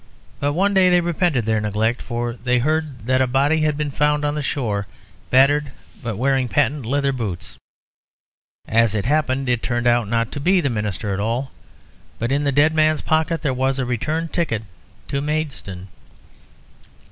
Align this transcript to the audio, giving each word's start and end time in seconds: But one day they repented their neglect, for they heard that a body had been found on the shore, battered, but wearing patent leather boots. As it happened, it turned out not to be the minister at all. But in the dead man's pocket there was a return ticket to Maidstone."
But 0.39 0.53
one 0.53 0.73
day 0.73 0.89
they 0.89 0.99
repented 0.99 1.45
their 1.45 1.61
neglect, 1.61 2.01
for 2.01 2.33
they 2.33 2.57
heard 2.57 3.05
that 3.05 3.21
a 3.21 3.27
body 3.27 3.61
had 3.61 3.77
been 3.77 3.91
found 3.91 4.25
on 4.25 4.33
the 4.33 4.41
shore, 4.41 4.87
battered, 5.29 5.71
but 6.01 6.17
wearing 6.17 6.47
patent 6.47 6.87
leather 6.87 7.11
boots. 7.11 7.59
As 8.67 8.95
it 8.95 9.05
happened, 9.05 9.47
it 9.47 9.61
turned 9.61 9.85
out 9.85 10.07
not 10.07 10.31
to 10.31 10.39
be 10.39 10.59
the 10.59 10.71
minister 10.71 11.13
at 11.13 11.19
all. 11.19 11.51
But 12.17 12.31
in 12.31 12.45
the 12.45 12.51
dead 12.51 12.73
man's 12.73 13.01
pocket 13.01 13.43
there 13.43 13.53
was 13.53 13.77
a 13.77 13.85
return 13.85 14.27
ticket 14.27 14.63
to 15.09 15.21
Maidstone." 15.21 15.87